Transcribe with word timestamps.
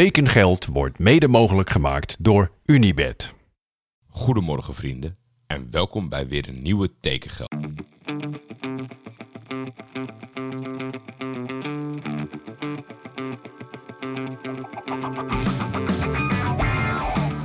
Tekengeld 0.00 0.66
wordt 0.66 0.98
mede 0.98 1.28
mogelijk 1.28 1.70
gemaakt 1.70 2.16
door 2.18 2.50
Unibed. 2.64 3.34
Goedemorgen 4.08 4.74
vrienden 4.74 5.16
en 5.46 5.66
welkom 5.70 6.08
bij 6.08 6.28
weer 6.28 6.48
een 6.48 6.62
nieuwe 6.62 6.90
Tekengeld. 7.00 7.54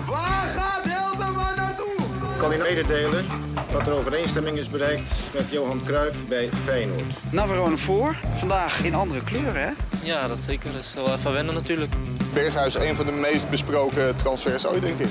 Waar 0.06 0.48
gaat 0.48 0.84
Hilterman 0.84 1.56
naartoe? 1.56 1.96
kan 2.38 2.54
u 2.54 2.58
mededelen 2.58 3.26
dat 3.72 3.88
er 3.88 3.94
overeenstemming 3.94 4.58
is 4.58 4.70
bereikt 4.70 5.32
met 5.34 5.52
Johan 5.52 5.82
Cruijff 5.86 6.28
bij 6.28 6.50
Feyenoord. 6.64 7.32
Navarone 7.32 7.78
voor. 7.78 8.16
Vandaag 8.36 8.84
in 8.84 8.94
andere 8.94 9.24
kleuren, 9.24 9.62
hè? 9.62 9.72
Ja, 10.04 10.28
dat 10.28 10.40
zeker. 10.40 10.72
Dat 10.72 10.84
is 10.84 10.94
wel 10.94 11.14
even 11.14 11.34
wennen 11.34 11.54
natuurlijk. 11.54 11.94
Een 12.40 12.96
van 12.96 13.06
de 13.06 13.12
meest 13.12 13.50
besproken 13.50 14.16
transfers 14.16 14.68
ooit, 14.68 14.82
denk 14.82 15.00
ik. 15.00 15.10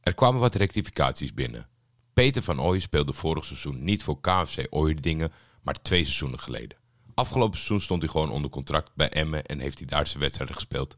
Er 0.00 0.14
kwamen 0.14 0.40
wat 0.40 0.54
rectificaties 0.54 1.34
binnen. 1.34 1.68
Peter 2.12 2.42
van 2.42 2.60
Ooy 2.60 2.78
speelde 2.78 3.12
vorig 3.12 3.44
seizoen 3.44 3.84
niet 3.84 4.02
voor 4.02 4.20
KFC 4.20 4.66
Ooyerdingen, 4.70 5.32
maar 5.62 5.82
twee 5.82 6.04
seizoenen 6.04 6.38
geleden. 6.38 6.76
Afgelopen 7.14 7.58
seizoen 7.58 7.80
stond 7.80 8.02
hij 8.02 8.10
gewoon 8.10 8.30
onder 8.30 8.50
contract 8.50 8.90
bij 8.94 9.08
Emmen 9.08 9.44
en 9.44 9.58
heeft 9.58 9.78
hij 9.78 9.86
daar 9.86 10.06
zijn 10.06 10.20
wedstrijden 10.20 10.54
gespeeld. 10.54 10.96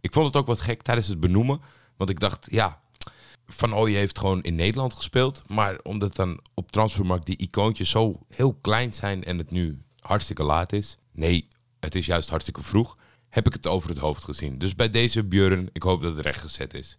Ik 0.00 0.12
vond 0.12 0.26
het 0.26 0.36
ook 0.36 0.46
wat 0.46 0.60
gek 0.60 0.82
tijdens 0.82 1.06
het 1.06 1.20
benoemen, 1.20 1.60
want 1.96 2.10
ik 2.10 2.20
dacht, 2.20 2.46
ja, 2.50 2.80
Van 3.46 3.74
Ooy 3.74 3.92
heeft 3.92 4.18
gewoon 4.18 4.42
in 4.42 4.54
Nederland 4.54 4.94
gespeeld, 4.94 5.42
maar 5.48 5.78
omdat 5.82 6.16
dan 6.16 6.40
op 6.54 6.72
transfermarkt 6.72 7.26
die 7.26 7.36
icoontjes 7.36 7.90
zo 7.90 8.20
heel 8.28 8.58
klein 8.60 8.92
zijn 8.92 9.24
en 9.24 9.38
het 9.38 9.50
nu 9.50 9.82
hartstikke 10.12 10.42
laat 10.42 10.72
is, 10.72 10.98
nee, 11.12 11.46
het 11.80 11.94
is 11.94 12.06
juist 12.06 12.28
hartstikke 12.28 12.62
vroeg, 12.62 12.96
heb 13.28 13.46
ik 13.46 13.52
het 13.52 13.66
over 13.66 13.88
het 13.88 13.98
hoofd 13.98 14.24
gezien. 14.24 14.58
Dus 14.58 14.74
bij 14.74 14.88
deze 14.88 15.24
Björn, 15.24 15.68
ik 15.72 15.82
hoop 15.82 16.02
dat 16.02 16.16
het 16.16 16.24
rechtgezet 16.24 16.74
is. 16.74 16.98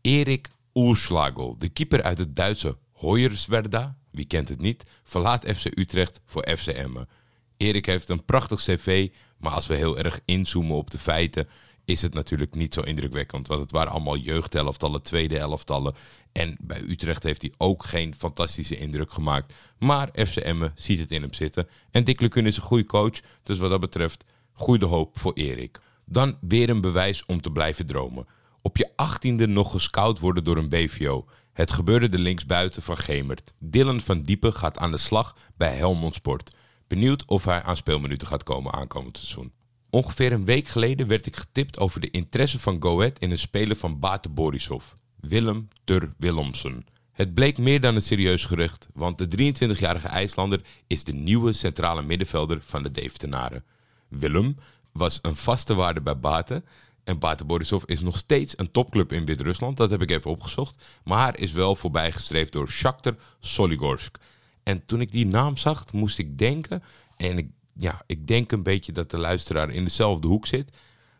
Erik 0.00 0.48
Oerslagel, 0.74 1.58
de 1.58 1.68
keeper 1.68 2.02
uit 2.02 2.18
het 2.18 2.36
Duitse 2.36 2.76
Hoyerswerda, 2.92 3.96
wie 4.10 4.24
kent 4.24 4.48
het 4.48 4.60
niet, 4.60 4.84
verlaat 5.02 5.44
FC 5.56 5.78
Utrecht 5.78 6.20
voor 6.24 6.48
FC 6.56 6.66
Emmen. 6.66 7.08
Erik 7.56 7.86
heeft 7.86 8.08
een 8.08 8.24
prachtig 8.24 8.60
cv, 8.60 9.10
maar 9.38 9.52
als 9.52 9.66
we 9.66 9.74
heel 9.74 9.98
erg 9.98 10.20
inzoomen 10.24 10.76
op 10.76 10.90
de 10.90 10.98
feiten, 10.98 11.48
is 11.88 12.02
het 12.02 12.14
natuurlijk 12.14 12.54
niet 12.54 12.74
zo 12.74 12.80
indrukwekkend. 12.80 13.46
Want 13.46 13.60
het 13.60 13.70
waren 13.70 13.92
allemaal 13.92 14.16
jeugdelftallen, 14.16 15.02
tweede 15.02 15.38
elftallen. 15.38 15.94
En 16.32 16.56
bij 16.60 16.80
Utrecht 16.80 17.22
heeft 17.22 17.42
hij 17.42 17.52
ook 17.58 17.84
geen 17.84 18.14
fantastische 18.14 18.78
indruk 18.78 19.12
gemaakt. 19.12 19.54
Maar 19.78 20.08
FC 20.26 20.36
Emmen 20.36 20.72
ziet 20.74 20.98
het 21.00 21.10
in 21.10 21.22
hem 21.22 21.34
zitten. 21.34 21.68
En 21.90 22.04
Dick 22.04 22.20
Lukun 22.20 22.46
is 22.46 22.56
een 22.56 22.62
goede 22.62 22.84
coach, 22.84 23.20
dus 23.42 23.58
wat 23.58 23.70
dat 23.70 23.80
betreft, 23.80 24.24
goede 24.52 24.86
hoop 24.86 25.18
voor 25.18 25.32
Erik. 25.32 25.80
Dan 26.04 26.36
weer 26.40 26.68
een 26.68 26.80
bewijs 26.80 27.24
om 27.26 27.40
te 27.40 27.50
blijven 27.50 27.86
dromen. 27.86 28.26
Op 28.62 28.76
je 28.76 28.90
achttiende 28.96 29.46
nog 29.46 29.70
gescout 29.70 30.18
worden 30.18 30.44
door 30.44 30.56
een 30.56 30.68
BVO. 30.68 31.26
Het 31.52 31.72
gebeurde 31.72 32.08
de 32.08 32.18
linksbuiten 32.18 32.82
van 32.82 32.96
Gemert. 32.96 33.52
Dylan 33.58 34.00
van 34.00 34.22
Diepen 34.22 34.52
gaat 34.52 34.78
aan 34.78 34.90
de 34.90 34.96
slag 34.96 35.36
bij 35.56 35.74
Helmond 35.74 36.14
Sport. 36.14 36.54
Benieuwd 36.86 37.24
of 37.26 37.44
hij 37.44 37.62
aan 37.62 37.76
speelminuten 37.76 38.28
gaat 38.28 38.42
komen 38.42 38.72
aankomend 38.72 39.18
seizoen. 39.18 39.52
Ongeveer 39.90 40.32
een 40.32 40.44
week 40.44 40.68
geleden 40.68 41.06
werd 41.06 41.26
ik 41.26 41.36
getipt 41.36 41.78
over 41.78 42.00
de 42.00 42.10
interesse 42.10 42.58
van 42.58 42.82
Go 42.82 42.98
Ahead 42.98 43.18
in 43.18 43.30
een 43.30 43.38
speler 43.38 43.76
van 43.76 43.98
Bate 43.98 44.28
Borisov. 44.28 44.84
Willem 45.20 45.68
Tur 45.84 46.08
Willemsen. 46.18 46.86
Het 47.12 47.34
bleek 47.34 47.58
meer 47.58 47.80
dan 47.80 47.94
een 47.94 48.02
serieus 48.02 48.44
gerucht, 48.44 48.88
want 48.92 49.18
de 49.18 49.54
23-jarige 49.54 50.08
IJslander 50.08 50.60
is 50.86 51.04
de 51.04 51.12
nieuwe 51.12 51.52
centrale 51.52 52.02
middenvelder 52.02 52.60
van 52.62 52.82
de 52.82 52.90
Deventenaren. 52.90 53.64
Willem 54.08 54.56
was 54.92 55.18
een 55.22 55.36
vaste 55.36 55.74
waarde 55.74 56.00
bij 56.00 56.18
Bate 56.18 56.62
en 57.04 57.18
Bate 57.18 57.44
Borisov 57.44 57.82
is 57.84 58.00
nog 58.00 58.16
steeds 58.16 58.58
een 58.58 58.70
topclub 58.70 59.12
in 59.12 59.24
Wit-Rusland, 59.24 59.76
dat 59.76 59.90
heb 59.90 60.02
ik 60.02 60.10
even 60.10 60.30
opgezocht, 60.30 60.84
maar 61.04 61.38
is 61.38 61.52
wel 61.52 61.76
voorbijgestreefd 61.76 62.52
door 62.52 62.68
Shakhtar 62.68 63.16
Soligorsk. 63.40 64.18
En 64.62 64.84
toen 64.84 65.00
ik 65.00 65.12
die 65.12 65.26
naam 65.26 65.56
zag, 65.56 65.92
moest 65.92 66.18
ik 66.18 66.38
denken, 66.38 66.82
en 67.16 67.38
ik, 67.38 67.50
ja, 67.78 68.02
ik 68.06 68.26
denk 68.26 68.52
een 68.52 68.62
beetje 68.62 68.92
dat 68.92 69.10
de 69.10 69.18
luisteraar 69.18 69.70
in 69.70 69.84
dezelfde 69.84 70.28
hoek 70.28 70.46
zit. 70.46 70.70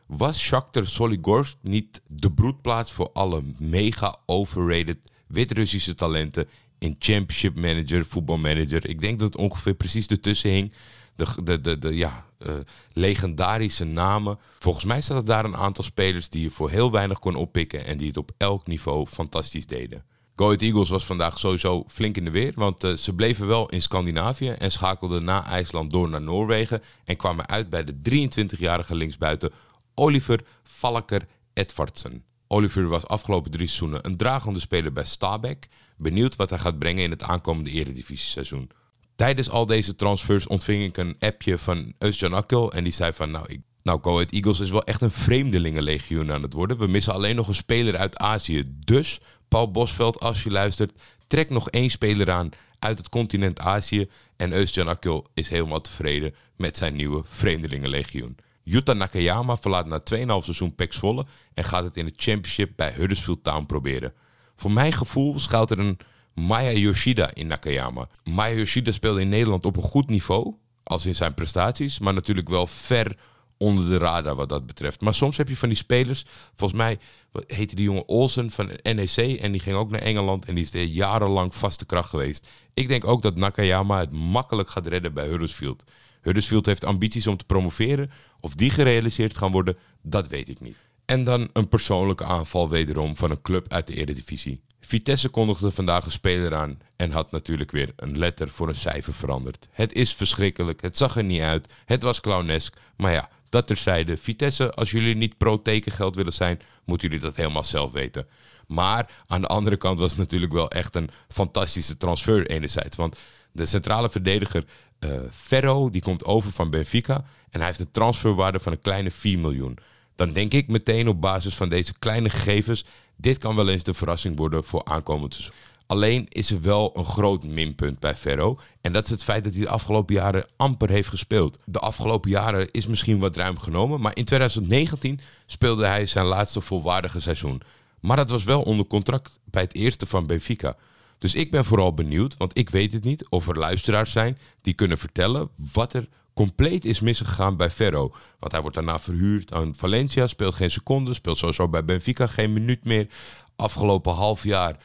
Was 0.07 0.39
Shakhtar 0.39 0.85
Soligorsk 0.87 1.57
niet 1.61 2.01
de 2.07 2.33
broedplaats 2.33 2.93
voor 2.93 3.11
alle 3.13 3.43
mega 3.59 4.17
overrated 4.27 4.99
Wit-Russische 5.27 5.95
talenten 5.95 6.49
in 6.79 6.97
Championship 6.99 7.57
Manager, 7.57 8.05
voetbalmanager? 8.05 8.89
Ik 8.89 9.01
denk 9.01 9.19
dat 9.19 9.33
het 9.33 9.43
ongeveer 9.43 9.75
precies 9.75 10.07
ertussen 10.07 10.51
hing. 10.51 10.73
De, 11.17 11.27
de, 11.45 11.61
de, 11.61 11.79
de 11.79 11.97
ja, 11.97 12.27
eh, 12.39 12.55
legendarische 12.93 13.85
namen. 13.85 14.39
Volgens 14.59 14.85
mij 14.85 15.03
er 15.09 15.25
daar 15.25 15.45
een 15.45 15.57
aantal 15.57 15.85
spelers 15.85 16.29
die 16.29 16.43
je 16.43 16.51
voor 16.51 16.71
heel 16.71 16.91
weinig 16.91 17.19
kon 17.19 17.35
oppikken 17.35 17.85
en 17.85 17.99
die 17.99 18.07
het 18.07 18.17
op 18.17 18.31
elk 18.37 18.67
niveau 18.67 19.07
fantastisch 19.07 19.67
deden. 19.67 20.05
Go 20.38 20.54
Eagles 20.54 20.88
was 20.88 21.04
vandaag 21.04 21.38
sowieso 21.38 21.84
flink 21.88 22.16
in 22.16 22.25
de 22.25 22.31
weer, 22.31 22.53
want 22.54 22.84
eh, 22.84 22.93
ze 22.93 23.12
bleven 23.12 23.47
wel 23.47 23.69
in 23.69 23.82
Scandinavië 23.82 24.49
en 24.49 24.71
schakelden 24.71 25.25
na 25.25 25.47
IJsland 25.47 25.91
door 25.91 26.09
naar 26.09 26.21
Noorwegen 26.21 26.82
en 27.04 27.16
kwamen 27.16 27.49
uit 27.49 27.71
bij 27.71 27.84
de 27.84 27.94
23-jarige 28.28 28.94
linksbuiten 28.94 29.53
Oliver 29.94 30.44
Valker 30.62 31.26
Edvardsen. 31.53 32.25
Oliver 32.47 32.88
was 32.88 33.06
afgelopen 33.06 33.50
drie 33.50 33.66
seizoenen 33.66 34.06
een 34.06 34.16
dragende 34.16 34.60
speler 34.60 34.93
bij 34.93 35.04
Stabæk. 35.04 35.69
Benieuwd 35.97 36.37
wat 36.37 36.50
hij 36.50 36.59
gaat 36.59 36.78
brengen 36.78 37.03
in 37.03 37.10
het 37.10 37.22
aankomende 37.22 37.70
eredivisie-seizoen. 37.70 38.70
Tijdens 39.15 39.50
al 39.50 39.66
deze 39.66 39.94
transfers 39.94 40.47
ontving 40.47 40.84
ik 40.84 40.97
een 40.97 41.16
appje 41.19 41.59
van 41.59 41.93
Özcan 42.05 42.32
Akil 42.32 42.72
en 42.72 42.84
die 42.84 42.93
zei 42.93 43.12
van 43.12 43.31
nou, 43.31 43.44
ik, 43.49 43.60
nou 43.88 44.00
Go 44.03 44.12
Ahead 44.15 44.31
Eagles 44.32 44.60
is 44.60 44.71
wel 44.71 44.84
echt 44.84 45.03
een 45.03 45.10
vreemdelingenlegioen 45.10 46.32
aan 46.32 46.43
het 46.43 46.53
worden. 46.53 46.78
We 46.78 46.87
missen 46.87 47.12
alleen 47.12 47.37
nog 47.37 47.49
een 47.49 47.54
speler 47.54 47.97
uit 47.97 48.16
Azië. 48.16 48.65
Dus, 48.84 49.21
Paul 49.49 49.71
Bosveld, 49.71 50.21
als 50.21 50.43
je 50.43 50.50
luistert, 50.50 50.93
trek 51.26 51.50
nog 51.50 51.71
één 51.71 51.91
speler 51.91 52.31
aan 52.31 52.50
uit 52.78 52.99
het 52.99 53.09
continent 53.09 53.60
Azië. 53.60 54.09
En 54.37 54.53
Özcan 54.53 54.88
Akil 54.88 55.26
is 55.34 55.49
helemaal 55.49 55.81
tevreden 55.81 56.34
met 56.56 56.76
zijn 56.76 56.97
nieuwe 56.97 57.22
vreemdelingenlegioen. 57.25 58.37
Yuta 58.62 58.93
Nakayama 58.93 59.56
verlaat 59.56 59.87
na 59.87 59.99
2,5 59.99 60.05
seizoen 60.26 60.75
PEC 60.75 60.93
Zwolle 60.93 61.26
en 61.55 61.65
gaat 61.65 61.84
het 61.84 61.97
in 61.97 62.05
de 62.05 62.12
championship 62.16 62.72
bij 62.76 62.93
Huddersfield 62.93 63.44
Town 63.44 63.66
proberen. 63.66 64.12
Voor 64.56 64.72
mijn 64.72 64.93
gevoel 64.93 65.38
schuilt 65.38 65.70
er 65.70 65.78
een 65.78 65.99
Maya 66.34 66.72
Yoshida 66.72 67.31
in 67.34 67.47
Nakayama. 67.47 68.09
Maya 68.25 68.55
Yoshida 68.55 68.93
speelde 68.93 69.20
in 69.20 69.28
Nederland 69.28 69.65
op 69.65 69.76
een 69.76 69.82
goed 69.82 70.09
niveau, 70.09 70.55
als 70.84 71.06
in 71.06 71.15
zijn 71.15 71.34
prestaties, 71.34 71.99
maar 71.99 72.15
natuurlijk 72.15 72.49
wel 72.49 72.66
ver 72.66 73.16
onder 73.59 73.89
de 73.89 73.99
radar 73.99 74.35
wat 74.35 74.49
dat 74.49 74.67
betreft. 74.67 75.01
Maar 75.01 75.15
soms 75.15 75.37
heb 75.37 75.49
je 75.49 75.57
van 75.57 75.69
die 75.69 75.79
spelers, 75.79 76.25
volgens 76.55 76.81
mij 76.81 76.99
heette 77.47 77.75
die 77.75 77.85
jongen 77.85 78.09
Olsen 78.09 78.51
van 78.51 78.71
NEC 78.83 79.17
en 79.17 79.53
die 79.53 79.61
ging 79.61 79.77
ook 79.77 79.91
naar 79.91 80.01
Engeland 80.01 80.45
en 80.45 80.55
die 80.55 80.65
is 80.65 80.75
er 80.75 80.83
jarenlang 80.83 81.55
vaste 81.55 81.87
kracht 81.87 82.09
geweest. 82.09 82.49
Ik 82.75 82.89
denk 82.89 83.07
ook 83.07 83.23
dat 83.23 83.37
Nakayama 83.37 83.99
het 83.99 84.11
makkelijk 84.11 84.71
gaat 84.71 84.87
redden 84.87 85.15
bij 85.15 85.27
Huddersfield. 85.27 85.85
Huddersfield 86.23 86.67
heeft 86.67 86.85
ambities 86.85 87.27
om 87.27 87.37
te 87.37 87.45
promoveren. 87.45 88.11
Of 88.41 88.55
die 88.55 88.71
gerealiseerd 88.71 89.37
gaan 89.37 89.53
worden, 89.53 89.77
dat 90.03 90.29
weet 90.29 90.49
ik 90.49 90.61
niet. 90.61 90.77
En 91.05 91.25
dan 91.25 91.51
een 91.53 91.69
persoonlijke 91.69 92.25
aanval 92.25 92.69
wederom 92.69 93.17
van 93.17 93.31
een 93.31 93.43
club 93.43 93.73
uit 93.73 93.87
de 93.87 93.95
Eredivisie. 93.95 94.61
Vitesse 94.81 95.29
kondigde 95.29 95.71
vandaag 95.71 96.05
een 96.05 96.11
speler 96.11 96.55
aan 96.55 96.79
en 96.97 97.11
had 97.11 97.31
natuurlijk 97.31 97.71
weer 97.71 97.93
een 97.97 98.19
letter 98.19 98.49
voor 98.49 98.69
een 98.69 98.75
cijfer 98.75 99.13
veranderd. 99.13 99.69
Het 99.71 99.93
is 99.93 100.15
verschrikkelijk, 100.15 100.83
het 100.83 100.97
zag 100.97 101.17
er 101.17 101.25
niet 101.25 101.41
uit, 101.41 101.73
het 101.85 102.03
was 102.03 102.21
clownesk, 102.21 102.77
maar 102.97 103.13
ja, 103.13 103.31
dat 103.49 103.67
terzijde. 103.67 104.17
Vitesse, 104.17 104.73
als 104.73 104.91
jullie 104.91 105.17
niet 105.17 105.37
pro-tekengeld 105.37 106.15
willen 106.15 106.33
zijn, 106.33 106.61
moeten 106.85 107.09
jullie 107.09 107.25
dat 107.25 107.37
helemaal 107.37 107.65
zelf 107.65 107.93
weten. 107.93 108.27
Maar 108.67 109.11
aan 109.27 109.41
de 109.41 109.47
andere 109.47 109.77
kant 109.77 109.99
was 109.99 110.11
het 110.11 110.19
natuurlijk 110.19 110.53
wel 110.53 110.71
echt 110.71 110.95
een 110.95 111.11
fantastische 111.29 111.97
transfer 111.97 112.47
enerzijds. 112.47 112.97
Want 112.97 113.19
de 113.53 113.67
centrale 113.67 114.11
verdediger 114.11 114.65
eh, 114.99 115.11
Ferro, 115.31 115.91
die 115.91 116.03
komt 116.03 116.25
over 116.25 116.53
van 116.53 116.71
Benfica. 116.71 117.15
En 117.50 117.59
hij 117.59 117.67
heeft 117.67 117.81
een 117.81 117.91
transferwaarde 117.91 118.59
van 118.59 118.73
een 118.73 118.81
kleine 118.81 119.11
4 119.11 119.39
miljoen. 119.39 119.79
Dan 120.15 120.33
denk 120.33 120.53
ik 120.53 120.69
meteen 120.69 121.09
op 121.09 121.21
basis 121.21 121.55
van 121.55 121.69
deze 121.69 121.99
kleine 121.99 122.31
gegevens... 122.31 122.85
dit 123.17 123.39
kan 123.39 123.56
wel 123.56 123.69
eens 123.69 123.83
de 123.83 123.94
verrassing 123.94 124.37
worden 124.37 124.65
voor 124.65 124.85
aankomend 124.85 125.35
seizoen. 125.35 125.55
Alleen 125.88 126.26
is 126.29 126.50
er 126.50 126.61
wel 126.61 126.90
een 126.94 127.05
groot 127.05 127.44
minpunt 127.44 127.99
bij 127.99 128.17
Ferro. 128.17 128.58
En 128.81 128.93
dat 128.93 129.05
is 129.05 129.11
het 129.11 129.25
feit 129.25 129.44
dat 129.44 129.55
hij 129.55 129.62
de 129.62 129.69
afgelopen 129.69 130.14
jaren 130.14 130.46
amper 130.56 130.90
heeft 130.90 131.08
gespeeld. 131.08 131.58
De 131.64 131.79
afgelopen 131.79 132.31
jaren 132.31 132.70
is 132.70 132.87
misschien 132.87 133.19
wat 133.19 133.37
ruim 133.37 133.58
genomen. 133.58 134.00
Maar 134.00 134.17
in 134.17 134.25
2019 134.25 135.20
speelde 135.46 135.87
hij 135.87 136.06
zijn 136.06 136.26
laatste 136.26 136.61
volwaardige 136.61 137.20
seizoen. 137.20 137.62
Maar 138.00 138.17
dat 138.17 138.31
was 138.31 138.44
wel 138.44 138.62
onder 138.62 138.87
contract 138.87 139.38
bij 139.44 139.62
het 139.62 139.75
eerste 139.75 140.06
van 140.06 140.26
Benfica. 140.26 140.76
Dus 141.19 141.35
ik 141.35 141.50
ben 141.50 141.64
vooral 141.64 141.94
benieuwd, 141.94 142.37
want 142.37 142.58
ik 142.58 142.70
weet 142.70 142.93
het 142.93 143.05
niet, 143.05 143.29
of 143.29 143.49
er 143.49 143.58
luisteraars 143.58 144.12
zijn 144.12 144.38
die 144.62 144.75
kunnen 144.75 144.99
vertellen 144.99 145.49
wat 145.73 145.93
er 145.93 146.08
compleet 146.34 146.84
is 146.84 147.00
misgegaan 147.00 147.56
bij 147.56 147.70
Ferro. 147.70 148.14
Want 148.38 148.52
hij 148.52 148.61
wordt 148.61 148.76
daarna 148.76 148.99
verhuurd 148.99 149.52
aan 149.52 149.75
Valencia, 149.75 150.26
speelt 150.26 150.55
geen 150.55 150.70
seconde, 150.70 151.14
speelt 151.14 151.38
sowieso 151.38 151.69
bij 151.69 151.84
Benfica 151.84 152.26
geen 152.26 152.52
minuut 152.52 152.84
meer. 152.84 153.08
Afgelopen 153.56 154.12
half 154.12 154.44
jaar 154.44 154.76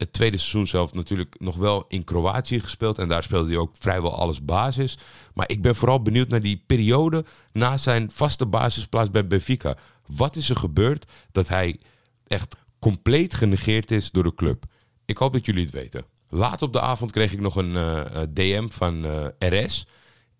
Het 0.00 0.12
tweede 0.12 0.36
seizoen 0.36 0.66
zelf 0.66 0.94
natuurlijk 0.94 1.34
nog 1.38 1.56
wel 1.56 1.84
in 1.88 2.04
Kroatië 2.04 2.60
gespeeld. 2.60 2.98
En 2.98 3.08
daar 3.08 3.22
speelde 3.22 3.48
hij 3.48 3.58
ook 3.58 3.74
vrijwel 3.78 4.18
alles 4.18 4.44
basis. 4.44 4.98
Maar 5.34 5.48
ik 5.48 5.62
ben 5.62 5.74
vooral 5.76 6.02
benieuwd 6.02 6.28
naar 6.28 6.40
die 6.40 6.62
periode 6.66 7.24
na 7.52 7.76
zijn 7.76 8.10
vaste 8.10 8.46
basisplaats 8.46 9.10
bij 9.10 9.26
Benfica. 9.26 9.76
Wat 10.06 10.36
is 10.36 10.50
er 10.50 10.56
gebeurd 10.56 11.06
dat 11.32 11.48
hij 11.48 11.80
echt 12.26 12.56
compleet 12.78 13.34
genegeerd 13.34 13.90
is 13.90 14.10
door 14.10 14.22
de 14.22 14.34
club? 14.34 14.64
Ik 15.04 15.16
hoop 15.16 15.32
dat 15.32 15.46
jullie 15.46 15.62
het 15.62 15.72
weten. 15.72 16.04
Laat 16.28 16.62
op 16.62 16.72
de 16.72 16.80
avond 16.80 17.12
kreeg 17.12 17.32
ik 17.32 17.40
nog 17.40 17.56
een 17.56 17.74
uh, 17.74 18.22
eh, 18.22 18.28
DM 18.32 18.68
van 18.68 19.04
eh, 19.38 19.64
RS. 19.64 19.86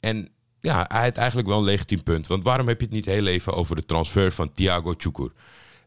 En 0.01 0.29
ja, 0.61 0.85
hij 0.89 1.05
had 1.05 1.17
eigenlijk 1.17 1.49
wel 1.49 1.59
een 1.59 1.65
legitiem 1.65 2.03
punt. 2.03 2.27
Want 2.27 2.45
waarom 2.45 2.69
heb 2.69 2.79
je 2.79 2.87
het 2.87 2.95
niet 2.95 3.05
heel 3.05 3.27
even 3.27 3.55
over 3.55 3.77
de 3.77 3.85
transfer 3.85 4.33
van 4.33 4.53
Thiago 4.53 4.95
Çukur? 4.95 5.33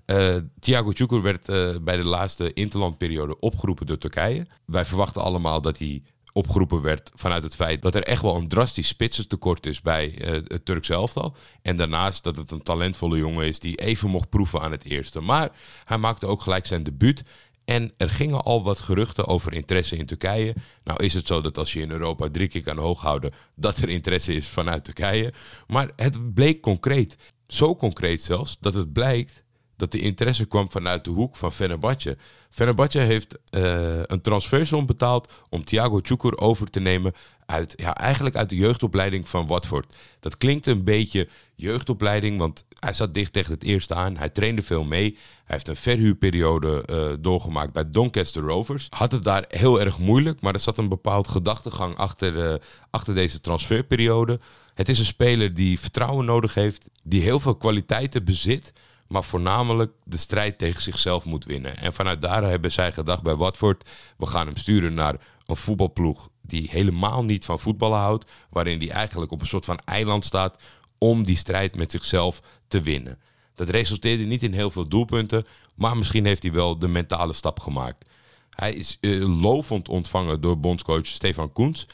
Uh, 0.06 0.38
Thiago 0.60 1.22
werd 1.22 1.50
uh, 1.50 1.78
bij 1.82 1.98
de 1.98 2.06
laatste 2.06 2.54
interlandperiode 2.54 3.40
opgeroepen 3.40 3.86
door 3.86 3.98
Turkije. 3.98 4.48
Wij 4.66 4.86
verwachten 4.86 5.22
allemaal 5.22 5.62
dat 5.62 5.78
hij 5.80 6.04
opgeroepen 6.34 6.82
werd 6.82 7.12
vanuit 7.16 7.44
het 7.44 7.56
feit 7.56 7.82
dat 7.82 7.96
er 7.96 8.04
echt 8.04 8.22
wel 8.22 8.36
een 8.36 8.48
drastisch 8.48 8.88
spitsentekort 8.88 9.66
is 9.66 9.82
bij 9.82 10.22
uh, 10.22 10.32
het 10.32 10.66
Turks 10.66 10.90
elftal. 10.90 11.36
En 11.62 11.78
daarnaast 11.78 12.24
dat 12.24 12.36
het 12.36 12.52
een 12.52 12.62
talentvolle 12.62 13.18
jongen 13.18 13.46
is 13.48 13.60
die 13.60 13.76
even 13.76 14.10
mocht 14.10 14.30
proeven 14.30 14.62
aan 14.62 14.72
het 14.72 14.84
eerste. 14.84 15.22
Maar 15.22 15.52
hij 15.84 15.98
maakte 15.98 16.28
ook 16.28 16.42
gelijk 16.42 16.66
zijn 16.66 16.84
debuut. 16.84 17.24
En 17.66 17.94
er 17.98 18.10
gingen 18.10 18.44
al 18.44 18.64
wat 18.64 18.80
geruchten 18.80 19.28
over 19.28 19.54
interesse 19.54 19.98
in 19.98 20.06
Turkije. 20.06 20.56
Nou 20.84 21.04
is 21.04 21.14
het 21.14 21.28
zo 21.28 21.42
dat 21.42 21.58
als 21.58 21.74
je 21.74 21.82
in 21.82 21.92
Europa 21.92 22.30
drie 22.32 22.48
keer 22.48 22.64
kan 22.64 22.78
hooghouden, 22.78 23.34
dat 23.56 23.78
er 23.78 23.90
interesse 23.90 24.34
is 24.34 24.48
vanuit 24.48 24.84
Turkije. 24.84 25.34
Maar 25.68 25.92
het 25.96 26.34
bleek 26.34 26.62
concreet. 26.62 27.18
Zo 27.48 27.76
concreet 27.76 28.22
zelfs 28.22 28.58
dat 28.60 28.74
het 28.74 28.94
blijkt 28.94 29.43
dat 29.84 29.92
de 29.92 30.08
interesse 30.08 30.46
kwam 30.46 30.72
vanuit 30.72 31.04
de 31.04 31.10
hoek 31.10 31.36
van 31.36 31.52
Fenerbahce. 31.52 32.18
Fenerbahce 32.50 33.00
heeft 33.00 33.38
uh, 33.52 34.02
een 34.04 34.22
transfersom 34.22 34.86
betaald 34.86 35.32
om 35.50 35.64
Thiago 35.64 36.00
Çukur 36.02 36.38
over 36.38 36.70
te 36.70 36.80
nemen 36.80 37.14
uit, 37.46 37.74
ja, 37.76 37.96
eigenlijk 37.96 38.36
uit 38.36 38.50
de 38.50 38.56
jeugdopleiding 38.56 39.30
van 39.30 39.48
Watford. 39.48 39.98
Dat 40.20 40.38
klinkt 40.38 40.66
een 40.68 40.84
beetje 40.84 41.28
jeugdopleiding, 41.56 42.38
want 42.38 42.66
hij 42.80 42.94
zat 42.94 43.14
dicht 43.14 43.34
tegen 43.34 43.54
het 43.54 43.64
eerste 43.64 43.96
aan. 43.96 44.18
Hij 44.18 44.30
trainde 44.30 44.62
veel 44.62 44.84
mee. 44.84 45.12
Hij 45.46 45.56
heeft 45.56 45.68
een 45.68 45.76
verhuurperiode 45.76 46.84
uh, 46.90 47.14
doorgemaakt 47.20 47.74
bij 47.74 47.90
Doncaster 47.90 48.44
Rovers. 48.44 48.88
Had 48.90 49.12
het 49.12 49.24
daar 49.24 49.46
heel 49.48 49.82
erg 49.82 50.00
moeilijk, 50.00 50.42
maar 50.42 50.54
er 50.54 50.60
zat 50.60 50.78
een 50.78 50.90
bepaald 50.90 51.28
gedachtegang 51.28 51.96
achter, 51.96 52.52
uh, 52.52 52.56
achter 52.90 53.16
deze 53.16 53.40
transferperiode. 53.40 54.40
Het 54.74 54.90
is 54.90 55.00
een 55.00 55.06
speler 55.06 55.54
die 55.54 55.80
vertrouwen 55.80 56.26
nodig 56.26 56.54
heeft, 56.54 56.88
die 57.04 57.22
heel 57.22 57.40
veel 57.40 57.56
kwaliteiten 57.56 58.24
bezit 58.24 58.74
maar 59.14 59.24
voornamelijk 59.24 59.92
de 60.04 60.18
strijd 60.18 60.58
tegen 60.58 60.82
zichzelf 60.82 61.26
moet 61.26 61.46
winnen. 61.46 61.78
En 61.78 61.94
vanuit 61.94 62.22
daar 62.22 62.44
hebben 62.44 62.72
zij 62.72 62.92
gedacht 62.92 63.24
bij 63.24 63.36
Watford: 63.36 63.90
we 64.18 64.26
gaan 64.26 64.46
hem 64.48 64.58
sturen 64.58 64.94
naar 64.94 65.16
een 65.46 65.56
voetbalploeg 65.56 66.30
die 66.42 66.70
helemaal 66.72 67.24
niet 67.24 67.46
van 67.46 67.60
voetballen 67.60 68.00
houdt, 68.00 68.32
waarin 68.50 68.80
hij 68.80 68.90
eigenlijk 68.90 69.32
op 69.32 69.42
een 69.42 69.48
soort 69.48 69.66
van 69.66 69.78
eiland 69.78 70.26
staat 70.26 70.62
om 70.98 71.24
die 71.24 71.38
strijd 71.38 71.76
met 71.76 71.92
zichzelf 71.92 72.42
te 72.68 72.82
winnen. 72.82 73.20
Dat 73.56 73.70
resulteerde 73.70 74.24
niet 74.24 74.44
in 74.44 74.54
heel 74.54 74.72
veel 74.72 74.90
doelpunten, 74.90 75.46
maar 75.76 75.98
misschien 75.98 76.26
heeft 76.26 76.44
hij 76.44 76.52
wel 76.52 76.80
de 76.80 76.88
mentale 76.88 77.34
stap 77.34 77.60
gemaakt. 77.60 78.10
Hij 78.50 78.74
is 78.74 78.98
uh, 79.02 79.42
lovend 79.42 79.90
ontvangen 79.90 80.42
door 80.42 80.60
bondscoach 80.60 81.06
Stefan 81.06 81.52
Koens 81.52 81.88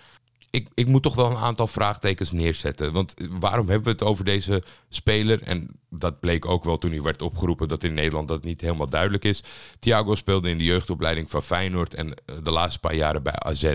ik, 0.50 0.70
ik 0.74 0.88
moet 0.88 1.04
toch 1.04 1.16
wel 1.16 1.32
een 1.32 1.38
aantal 1.38 1.68
vraagtekens 1.68 2.32
neerzetten. 2.32 2.94
Want 2.94 3.14
waarom 3.30 3.68
hebben 3.68 3.84
we 3.84 3.90
het 3.90 4.04
over 4.04 4.26
deze 4.26 4.64
speler? 4.90 5.42
En 5.44 5.80
dat 5.90 6.20
bleek 6.20 6.46
ook 6.46 6.64
wel 6.64 6.78
toen 6.78 6.92
hij 6.92 7.02
werd 7.02 7.22
opgeroepen 7.22 7.68
dat 7.68 7.84
in 7.84 7.94
Nederland 7.94 8.28
dat 8.28 8.44
niet 8.44 8.62
helemaal 8.62 8.90
duidelijk 8.90 9.26
is. 9.26 9.44
Thiago 9.80 10.16
speelde 10.16 10.50
in 10.50 10.58
de 10.58 10.64
jeugdopleiding 10.64 11.30
van 11.30 11.44
Feyenoord 11.44 11.94
en 11.94 12.14
eh, 12.14 12.36
de 12.44 12.52
laatste 12.52 12.80
paar 12.80 12.96
jaren 12.96 13.24
bij 13.24 13.36
AZ. 13.36 13.74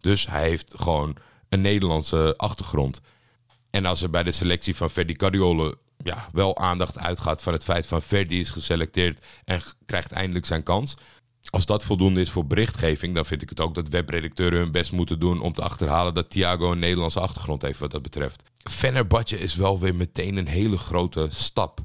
Dus 0.00 0.26
hij 0.26 0.48
heeft 0.48 0.74
gewoon 0.76 1.16
een 1.48 1.60
Nederlandse 1.60 2.34
achtergrond. 2.36 3.00
En 3.70 3.86
als 3.86 4.02
er 4.02 4.10
bij 4.10 4.22
de 4.22 4.32
selectie 4.32 4.76
van 4.76 4.90
Ferdi 4.90 5.12
Carriole 5.12 5.76
ja, 6.02 6.28
wel 6.32 6.58
aandacht 6.58 6.98
uitgaat 6.98 7.42
van 7.42 7.52
het 7.52 7.64
feit 7.64 7.86
van 7.86 8.02
Ferdi 8.02 8.40
is 8.40 8.50
geselecteerd 8.50 9.24
en 9.44 9.60
krijgt 9.86 10.12
eindelijk 10.12 10.46
zijn 10.46 10.62
kans 10.62 10.94
als 11.50 11.66
dat 11.66 11.84
voldoende 11.84 12.20
is 12.20 12.30
voor 12.30 12.46
berichtgeving, 12.46 13.14
dan 13.14 13.24
vind 13.24 13.42
ik 13.42 13.48
het 13.48 13.60
ook 13.60 13.74
dat 13.74 13.88
webredacteuren 13.88 14.58
hun 14.58 14.70
best 14.70 14.92
moeten 14.92 15.18
doen 15.18 15.40
om 15.40 15.52
te 15.52 15.62
achterhalen 15.62 16.14
dat 16.14 16.30
Thiago 16.30 16.72
een 16.72 16.78
Nederlandse 16.78 17.20
achtergrond 17.20 17.62
heeft 17.62 17.78
wat 17.78 17.90
dat 17.90 18.02
betreft. 18.02 18.50
Fenerbahce 18.70 19.38
is 19.38 19.54
wel 19.54 19.78
weer 19.78 19.94
meteen 19.94 20.36
een 20.36 20.46
hele 20.46 20.78
grote 20.78 21.26
stap. 21.30 21.80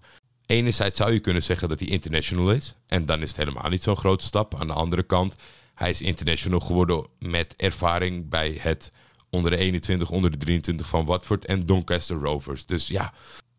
Enerzijds 0.46 0.98
zou 0.98 1.12
je 1.14 1.20
kunnen 1.20 1.44
zeggen 1.44 1.70
dat 1.70 1.80
hij 1.80 1.90
international 1.90 2.52
is. 2.52 2.76
En 2.88 3.06
dan 3.06 3.22
is 3.22 3.28
het 3.28 3.38
helemaal 3.38 3.70
niet 3.70 3.84
zo'n 3.84 3.96
grote 3.96 4.26
stap. 4.26 4.56
Aan 4.56 4.68
de 4.68 4.74
andere 4.74 5.04
kant, 5.04 5.36
hij 5.74 5.90
is 5.90 6.02
international 6.02 6.60
geworden 6.60 7.08
met 7.20 7.56
ervaring 7.56 8.30
bij 8.30 8.58
het 8.60 8.92
onder 9.30 9.52
de 9.52 9.58
21, 9.58 10.10
onder 10.10 10.32
de 10.32 10.38
23 10.38 10.88
van 10.88 11.06
Watford 11.06 11.46
en 11.46 11.60
Doncaster 11.60 12.18
Rovers. 12.18 12.66
Dus 12.66 12.88
ja, 12.88 13.14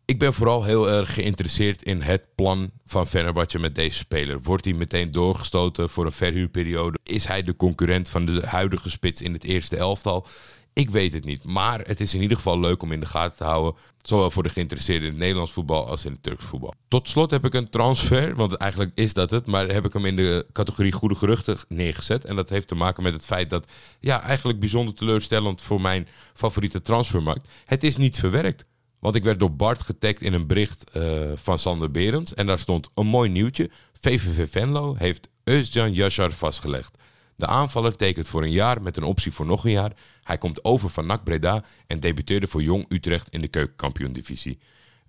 ik 0.05 0.19
ben 0.19 0.33
vooral 0.33 0.63
heel 0.63 0.89
erg 0.89 1.13
geïnteresseerd 1.13 1.83
in 1.83 2.01
het 2.01 2.35
plan 2.35 2.71
van 2.85 3.07
Fenerbahce 3.07 3.59
met 3.59 3.75
deze 3.75 3.97
speler. 3.97 4.41
Wordt 4.41 4.65
hij 4.65 4.73
meteen 4.73 5.11
doorgestoten 5.11 5.89
voor 5.89 6.05
een 6.05 6.11
verhuurperiode? 6.11 6.99
Is 7.03 7.25
hij 7.25 7.43
de 7.43 7.55
concurrent 7.55 8.09
van 8.09 8.25
de 8.25 8.41
huidige 8.45 8.89
spits 8.89 9.21
in 9.21 9.33
het 9.33 9.43
eerste 9.43 9.77
elftal? 9.77 10.27
Ik 10.73 10.89
weet 10.89 11.13
het 11.13 11.25
niet. 11.25 11.43
Maar 11.43 11.79
het 11.79 11.99
is 11.99 12.13
in 12.13 12.21
ieder 12.21 12.37
geval 12.37 12.59
leuk 12.59 12.81
om 12.81 12.91
in 12.91 12.99
de 12.99 13.05
gaten 13.05 13.37
te 13.37 13.43
houden. 13.43 13.81
Zowel 14.01 14.31
voor 14.31 14.43
de 14.43 14.49
geïnteresseerden 14.49 15.05
in 15.05 15.11
het 15.11 15.19
Nederlands 15.19 15.51
voetbal 15.51 15.87
als 15.87 16.05
in 16.05 16.11
het 16.11 16.23
Turks 16.23 16.45
voetbal. 16.45 16.73
Tot 16.87 17.09
slot 17.09 17.31
heb 17.31 17.45
ik 17.45 17.53
een 17.53 17.69
transfer, 17.69 18.35
want 18.35 18.53
eigenlijk 18.53 18.91
is 18.95 19.13
dat 19.13 19.29
het. 19.29 19.47
Maar 19.47 19.67
heb 19.67 19.85
ik 19.85 19.93
hem 19.93 20.05
in 20.05 20.15
de 20.15 20.45
categorie 20.51 20.91
goede 20.91 21.15
geruchten 21.15 21.57
neergezet. 21.67 22.25
En 22.25 22.35
dat 22.35 22.49
heeft 22.49 22.67
te 22.67 22.75
maken 22.75 23.03
met 23.03 23.13
het 23.13 23.25
feit 23.25 23.49
dat, 23.49 23.67
ja, 23.99 24.21
eigenlijk 24.21 24.59
bijzonder 24.59 24.93
teleurstellend 24.93 25.61
voor 25.61 25.81
mijn 25.81 26.07
favoriete 26.33 26.81
transfermarkt. 26.81 27.47
Het 27.65 27.83
is 27.83 27.97
niet 27.97 28.19
verwerkt. 28.19 28.65
Want 29.03 29.15
ik 29.15 29.23
werd 29.23 29.39
door 29.39 29.55
Bart 29.55 29.81
getagd 29.81 30.21
in 30.21 30.33
een 30.33 30.47
bericht 30.47 30.83
uh, 30.97 31.31
van 31.35 31.59
Sander 31.59 31.91
Berends. 31.91 32.33
En 32.33 32.45
daar 32.45 32.59
stond 32.59 32.89
een 32.95 33.05
mooi 33.05 33.29
nieuwtje. 33.29 33.69
VVV 33.99 34.51
Venlo 34.51 34.95
heeft 34.97 35.27
Özcan 35.27 35.91
Yashar 35.91 36.31
vastgelegd. 36.31 36.97
De 37.35 37.47
aanvaller 37.47 37.95
tekent 37.95 38.27
voor 38.27 38.43
een 38.43 38.51
jaar 38.51 38.81
met 38.81 38.97
een 38.97 39.03
optie 39.03 39.31
voor 39.31 39.45
nog 39.45 39.65
een 39.65 39.71
jaar. 39.71 39.91
Hij 40.21 40.37
komt 40.37 40.63
over 40.63 40.89
van 40.89 41.05
NAC 41.05 41.23
Breda 41.23 41.63
en 41.87 41.99
debuteerde 41.99 42.47
voor 42.47 42.63
Jong 42.63 42.85
Utrecht 42.89 43.29
in 43.29 43.41
de 43.41 43.47
keukenkampioen-divisie. 43.47 44.59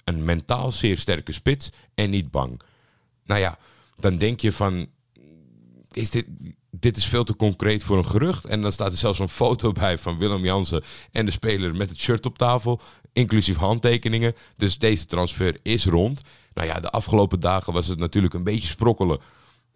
Een 0.04 0.24
mentaal 0.24 0.72
zeer 0.72 0.98
sterke 0.98 1.32
spits 1.32 1.70
en 1.94 2.10
niet 2.10 2.30
bang. 2.30 2.60
Nou 3.24 3.40
ja, 3.40 3.58
dan 3.96 4.16
denk 4.16 4.40
je 4.40 4.52
van... 4.52 4.86
Is 5.92 6.10
dit, 6.10 6.26
dit 6.80 6.96
is 6.96 7.06
veel 7.06 7.24
te 7.24 7.36
concreet 7.36 7.84
voor 7.84 7.96
een 7.96 8.06
gerucht. 8.06 8.44
En 8.44 8.62
dan 8.62 8.72
staat 8.72 8.92
er 8.92 8.98
zelfs 8.98 9.18
een 9.18 9.28
foto 9.28 9.72
bij 9.82 9.98
van 9.98 10.18
Willem 10.18 10.44
Jansen 10.44 10.84
en 11.12 11.26
de 11.26 11.32
speler 11.32 11.74
met 11.74 11.90
het 11.90 11.98
shirt 11.98 12.26
op 12.26 12.38
tafel 12.38 12.80
inclusief 13.14 13.56
handtekeningen. 13.56 14.34
Dus 14.56 14.78
deze 14.78 15.06
transfer 15.06 15.58
is 15.62 15.86
rond. 15.86 16.22
Nou 16.54 16.68
ja, 16.68 16.80
de 16.80 16.90
afgelopen 16.90 17.40
dagen 17.40 17.72
was 17.72 17.86
het 17.86 17.98
natuurlijk 17.98 18.34
een 18.34 18.44
beetje 18.44 18.68
sprokkelen. 18.68 19.20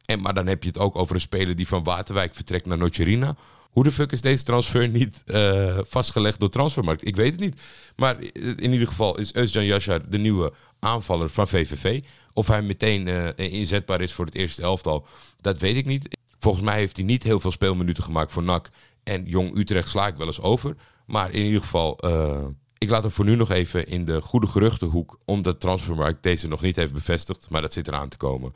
En, 0.04 0.20
maar 0.20 0.34
dan 0.34 0.46
heb 0.46 0.62
je 0.62 0.68
het 0.68 0.78
ook 0.78 0.96
over 0.96 1.14
een 1.14 1.20
speler 1.20 1.56
die 1.56 1.68
van 1.68 1.84
Waterwijk 1.84 2.34
vertrekt 2.34 2.66
naar 2.66 2.78
Nocerina. 2.78 3.36
Hoe 3.70 3.84
de 3.84 3.92
fuck 3.92 4.12
is 4.12 4.20
deze 4.20 4.44
transfer 4.44 4.88
niet 4.88 5.22
uh, 5.26 5.78
vastgelegd 5.82 6.40
door 6.40 6.48
Transfermarkt? 6.48 7.06
Ik 7.06 7.16
weet 7.16 7.32
het 7.32 7.40
niet. 7.40 7.60
Maar 7.96 8.22
in 8.56 8.72
ieder 8.72 8.86
geval 8.86 9.18
is 9.18 9.32
Özcan 9.32 9.64
Yashar 9.64 10.08
de 10.08 10.18
nieuwe 10.18 10.52
aanvaller 10.78 11.28
van 11.28 11.48
VVV. 11.48 12.02
Of 12.32 12.46
hij 12.46 12.62
meteen 12.62 13.06
uh, 13.06 13.28
inzetbaar 13.36 14.00
is 14.00 14.12
voor 14.12 14.24
het 14.24 14.34
eerste 14.34 14.62
elftal, 14.62 15.06
dat 15.40 15.58
weet 15.58 15.76
ik 15.76 15.86
niet. 15.86 16.17
Volgens 16.38 16.64
mij 16.64 16.78
heeft 16.78 16.96
hij 16.96 17.06
niet 17.06 17.22
heel 17.22 17.40
veel 17.40 17.50
speelminuten 17.50 18.04
gemaakt 18.04 18.32
voor 18.32 18.42
NAC. 18.42 18.68
En 19.02 19.24
Jong 19.24 19.56
Utrecht 19.56 19.88
sla 19.88 20.06
ik 20.06 20.16
wel 20.16 20.26
eens 20.26 20.40
over. 20.40 20.76
Maar 21.06 21.30
in 21.30 21.44
ieder 21.44 21.60
geval... 21.60 21.98
Uh, 22.04 22.44
ik 22.78 22.90
laat 22.90 23.02
hem 23.02 23.12
voor 23.12 23.24
nu 23.24 23.34
nog 23.34 23.50
even 23.50 23.86
in 23.86 24.04
de 24.04 24.20
goede 24.20 24.46
geruchtenhoek, 24.46 25.18
omdat 25.24 25.60
Transfermarkt 25.60 26.22
deze 26.22 26.48
nog 26.48 26.60
niet 26.60 26.76
heeft 26.76 26.92
bevestigd, 26.92 27.50
maar 27.50 27.62
dat 27.62 27.72
zit 27.72 27.88
eraan 27.88 28.08
te 28.08 28.16
komen. 28.16 28.54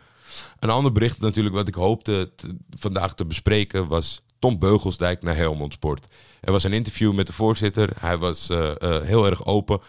Een 0.58 0.70
ander 0.70 0.92
bericht 0.92 1.20
natuurlijk 1.20 1.54
wat 1.54 1.68
ik 1.68 1.74
hoopte 1.74 2.32
vandaag 2.78 3.14
te 3.14 3.24
bespreken 3.24 3.88
was 3.88 4.22
Tom 4.38 4.58
Beugelsdijk 4.58 5.22
naar 5.22 5.36
Helmond 5.36 5.72
Sport. 5.72 6.12
Er 6.40 6.52
was 6.52 6.64
een 6.64 6.72
interview 6.72 7.14
met 7.14 7.26
de 7.26 7.32
voorzitter, 7.32 7.90
hij 7.98 8.18
was 8.18 8.50
uh, 8.50 8.70
uh, 8.78 9.00
heel 9.00 9.26
erg 9.26 9.46
open, 9.46 9.80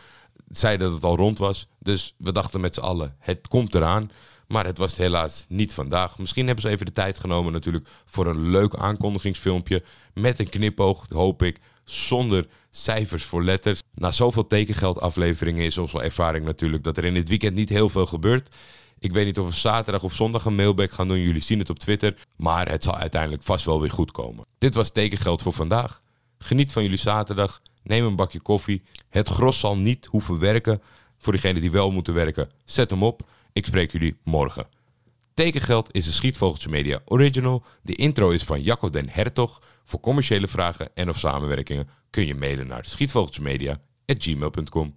zei 0.49 0.77
dat 0.77 0.91
het 0.91 1.03
al 1.03 1.15
rond 1.15 1.37
was, 1.37 1.67
dus 1.79 2.15
we 2.17 2.31
dachten 2.31 2.61
met 2.61 2.73
z'n 2.73 2.81
allen, 2.81 3.15
het 3.19 3.47
komt 3.47 3.75
eraan. 3.75 4.11
Maar 4.53 4.65
het 4.65 4.77
was 4.77 4.91
het 4.91 4.99
helaas 4.99 5.45
niet 5.47 5.73
vandaag. 5.73 6.17
Misschien 6.17 6.45
hebben 6.45 6.63
ze 6.63 6.69
even 6.69 6.85
de 6.85 6.91
tijd 6.91 7.19
genomen 7.19 7.53
natuurlijk 7.53 7.87
voor 8.05 8.27
een 8.27 8.49
leuk 8.49 8.75
aankondigingsfilmpje. 8.75 9.83
Met 10.13 10.39
een 10.39 10.49
knipoog, 10.49 11.05
hoop 11.09 11.43
ik, 11.43 11.59
zonder 11.83 12.47
cijfers 12.71 13.23
voor 13.23 13.43
letters. 13.43 13.81
Na 13.93 14.11
zoveel 14.11 14.47
tekengeldafleveringen 14.47 15.65
is 15.65 15.77
onze 15.77 16.01
ervaring 16.01 16.45
natuurlijk 16.45 16.83
dat 16.83 16.97
er 16.97 17.05
in 17.05 17.13
dit 17.13 17.29
weekend 17.29 17.55
niet 17.55 17.69
heel 17.69 17.89
veel 17.89 18.05
gebeurt. 18.05 18.55
Ik 18.99 19.11
weet 19.11 19.25
niet 19.25 19.39
of 19.39 19.47
we 19.47 19.53
zaterdag 19.53 20.03
of 20.03 20.13
zondag 20.13 20.45
een 20.45 20.55
mailback 20.55 20.91
gaan 20.91 21.07
doen. 21.07 21.19
Jullie 21.19 21.41
zien 21.41 21.59
het 21.59 21.69
op 21.69 21.79
Twitter. 21.79 22.15
Maar 22.35 22.69
het 22.69 22.83
zal 22.83 22.97
uiteindelijk 22.97 23.43
vast 23.43 23.65
wel 23.65 23.81
weer 23.81 23.91
goed 23.91 24.11
komen. 24.11 24.45
Dit 24.57 24.75
was 24.75 24.91
tekengeld 24.91 25.41
voor 25.41 25.53
vandaag. 25.53 25.99
Geniet 26.37 26.71
van 26.71 26.83
jullie 26.83 26.97
zaterdag. 26.97 27.61
Neem 27.83 28.05
een 28.05 28.15
bakje 28.15 28.39
koffie. 28.39 28.83
Het 29.09 29.29
gros 29.29 29.59
zal 29.59 29.77
niet 29.77 30.05
hoeven 30.05 30.39
werken. 30.39 30.81
Voor 31.17 31.33
diegenen 31.33 31.61
die 31.61 31.71
wel 31.71 31.91
moeten 31.91 32.13
werken, 32.13 32.49
zet 32.65 32.89
hem 32.89 33.03
op. 33.03 33.21
Ik 33.53 33.65
spreek 33.65 33.91
jullie 33.91 34.17
morgen. 34.23 34.67
Tekengeld 35.33 35.93
is 35.93 36.07
een 36.07 36.13
Schietvogeltje 36.13 36.69
Media 36.69 36.99
original. 37.05 37.63
De 37.81 37.95
intro 37.95 38.29
is 38.29 38.43
van 38.43 38.61
Jacco 38.61 38.89
den 38.89 39.09
Hertog. 39.09 39.61
Voor 39.85 39.99
commerciële 39.99 40.47
vragen 40.47 40.95
en 40.95 41.09
of 41.09 41.19
samenwerkingen 41.19 41.89
kun 42.09 42.25
je 42.25 42.35
mailen 42.35 42.67
naar 42.67 42.85
schietvogeltjemedia.gmail.com. 42.85 44.95